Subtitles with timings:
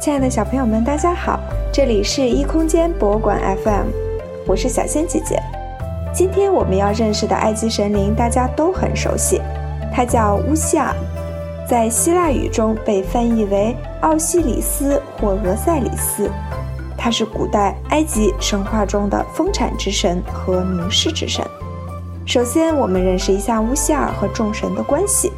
[0.00, 1.40] 亲爱的小朋友们，大家好，
[1.72, 3.86] 这里是异空间博物馆 FM，
[4.46, 5.42] 我是小仙姐姐。
[6.14, 9.40] 今天我们要认识的埃及神灵，大家都很熟悉，
[9.92, 10.94] 他叫乌西尔，
[11.68, 16.30] 在希腊语中被翻译为奥西里斯或俄塞里斯。
[16.96, 21.44] 他是古代埃及神话中的丰产之神和明示之神。
[22.24, 25.32] 首先，我们认识一下乌西尔和众神的关系。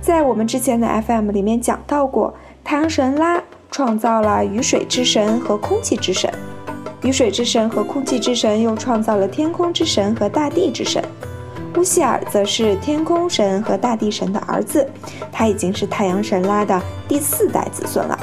[0.00, 2.34] 在我们之前的 FM 里面讲到过，
[2.64, 3.40] 太阳神拉
[3.74, 6.32] 创造了雨水之神和空气之神，
[7.02, 11.02] 雨水之神和空气之神又创造了天空之神和大地之神。
[11.76, 14.88] 乌西尔则是天空神和大地神的儿子，
[15.32, 18.16] 他已经是太阳神拉的第四代子孙了。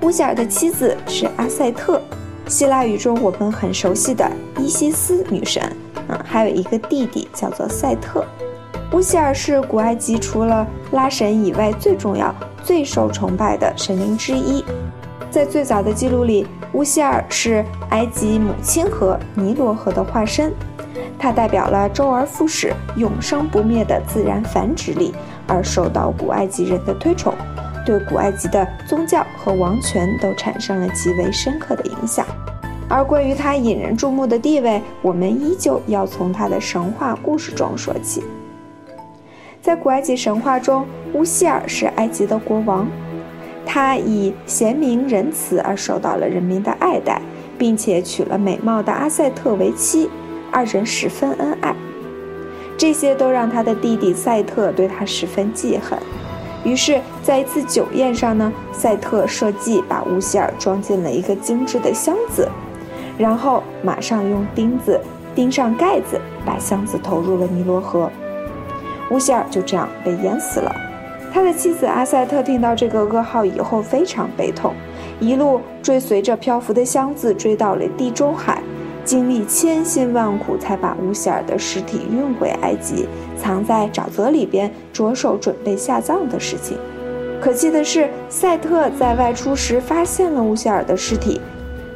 [0.00, 2.00] 乌西尔的妻子是阿塞特，
[2.46, 4.26] 希腊语中我们很熟悉的
[4.58, 5.62] 伊西斯女神。
[6.08, 8.24] 嗯，还有一个弟弟叫做赛特。
[8.92, 12.34] 乌希尔是古埃及除了拉神以外最重要、
[12.64, 14.64] 最受崇拜的神灵之一。
[15.30, 20.54] 在最早的记录里，乌希尔是埃及母亲河尼罗河的化身，
[21.18, 25.14] 它代表了周而复始、永生不灭的自然繁殖力，
[25.46, 27.34] 而受到古埃及人的推崇，
[27.84, 32.24] 对古埃及的宗教和王权都产生了极为深刻的影响。
[32.88, 38.24] 而关于他引人注目的地位，我们依旧要从他的神话故事中说起。
[39.68, 42.88] 在古埃及神话中，乌希尔是埃及的国王，
[43.66, 47.20] 他以贤明仁慈而受到了人民的爱戴，
[47.58, 50.08] 并且娶了美貌的阿塞特为妻，
[50.50, 51.76] 二人十分恩爱。
[52.78, 55.98] 这些都让他的弟弟赛特对他十分记恨。
[56.64, 62.48] 于是，在一次酒宴上呢，赛特设计把乌希尔装进了一个精致的箱子。
[63.18, 64.98] 然后马上用钉子
[65.34, 68.10] 钉上盖子，把箱子投入了尼罗河。
[69.10, 70.74] 乌希尔就这样被淹死了。
[71.32, 74.74] 他的妻子阿塞特听到这个噩耗以后非常悲痛，
[75.20, 78.62] 一路追随着漂浮的箱子追到了地中海，
[79.04, 83.06] 经历千辛万苦才把乌希尔的尸体运回埃及，
[83.38, 86.78] 藏在沼泽里边，着手准备下葬的事情。
[87.40, 91.40] 可气的是，赛特在外出时发现了乌希尔的尸体。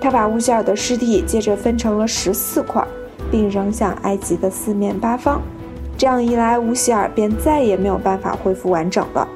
[0.00, 2.82] 他把乌希尔的尸体接着分成了十四块，
[3.30, 5.42] 并扔向埃及的四面八方。
[5.98, 9.26] 这样一来，乌希尔便再也没有办法恢复完整了。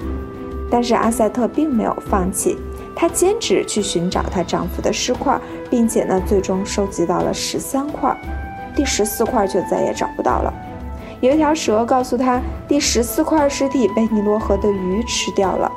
[0.71, 2.57] 但是阿塞特并没有放弃，
[2.95, 5.37] 她坚持去寻找她丈夫的尸块，
[5.69, 8.17] 并且呢，最终收集到了十三块，
[8.77, 10.55] 第十四块就再也找不到了。
[11.21, 15.71] 有一条蛇告诉她，第十四块尸体被尼罗河的鱼吃掉了。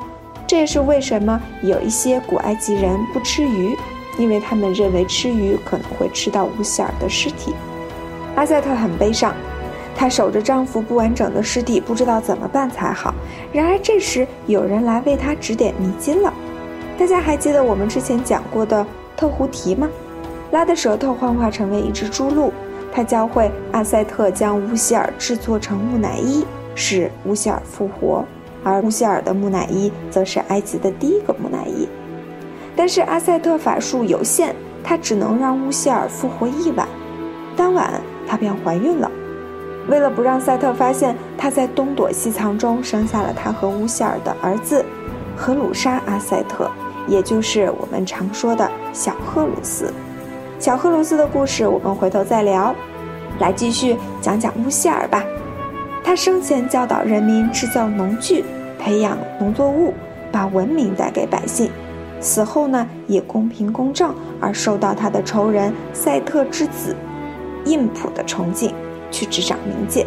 [0.46, 3.76] 这也是为什么有一些古埃及人不吃鱼。
[4.18, 7.54] 因为他们认为吃鱼可能会吃到乌希尔的尸体，
[8.34, 9.34] 阿塞特很悲伤，
[9.96, 13.14] 她守着丈夫不完整的尸体，不知道怎么办才好。
[13.52, 16.32] 然而这时有人来为她指点迷津了。
[16.98, 18.86] 大家还记得我们之前讲过的
[19.16, 19.88] 特胡提吗？
[20.52, 22.52] 拉的舌头幻化成为一只猪鹿，
[22.92, 28.24] 他教会阿塞特将乌希尔制作成木乃伊，使乌希尔复活。
[28.62, 31.88] 而乌希尔的木乃伊则是埃及的第一个木乃伊。
[32.74, 34.54] 但是阿塞特法术有限，
[34.84, 36.86] 她只能让乌希尔复活一晚。
[37.56, 39.10] 当晚，她便怀孕了。
[39.88, 44.84] 为了不让赛特发现，她在东躲西藏中生下了她和乌希尔的儿子
[45.36, 46.70] 荷鲁沙阿塞特，
[47.06, 49.92] 也就是我们常说的小荷鲁斯。
[50.58, 52.74] 小荷鲁斯的故事我们回头再聊。
[53.38, 55.22] 来继续讲讲乌希尔吧。
[56.02, 58.44] 他生前教导人民制造农具，
[58.78, 59.92] 培养农作物，
[60.32, 61.70] 把文明带给百姓。
[62.18, 66.96] 死后呢，也公平公正，而受到他的仇人赛特之子
[67.66, 68.72] 印普的崇敬，
[69.10, 70.06] 去执掌冥界。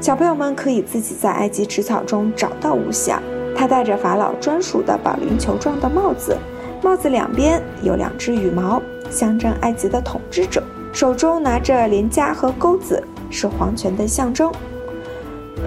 [0.00, 3.22] 小朋友们可以自己在埃及纸草中找到乌西尔，
[3.56, 6.36] 他戴着法老专属的保龄球状的帽子，
[6.82, 14.50] 帽子两边有两只羽毛，象征埃及的统治者，手中拿着镰夹和钩子，是皇权的象征。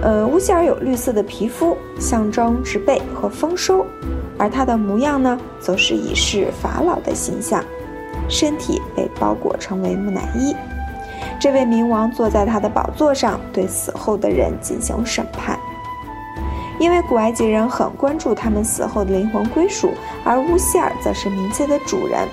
[0.02, 3.86] 呃，乌希尔有绿色的皮肤，象征植被和丰收。
[4.38, 7.64] 而他的模样呢，则是以是法老的形象，
[8.28, 10.54] 身体被包裹成为木乃伊。
[11.38, 15.58] 这位冥王坐在他的宝座上，对死后的人进行审判。
[16.78, 19.92] 因为古埃及人很关注他们死后的灵魂归属，
[20.24, 22.26] 而乌希尔则是冥界的主人，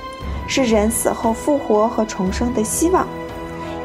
[0.48, 3.08] 是人死后复活和重生的希望。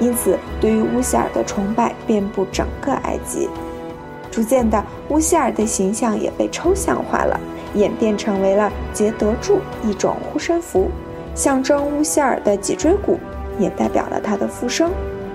[0.00, 3.49] 因此，对于乌希尔的崇拜遍布整个埃及。
[4.31, 7.38] 逐渐的，乌希尔的形象也被抽象化了。
[7.75, 10.91] 演变成为了杰德柱一种护身符，
[11.35, 13.19] 象征乌希尔的脊椎骨，
[13.58, 14.90] 也代表了他的复生。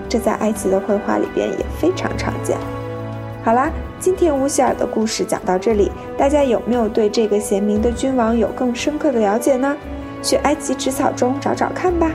[0.08, 2.56] 这在埃及的绘画里边也非常常见。
[3.42, 9.76] 好啦，今天乌希尔的故事讲到这里，大家有没有对这个贤明的君王有更深刻的了解呢？
[10.22, 12.10] 去埃及纸草中找找看吧。